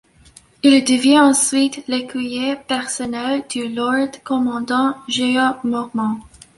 [0.63, 6.19] Il devient ensuite l'écuyer personnel du Lord Commandant Jeor Mormont.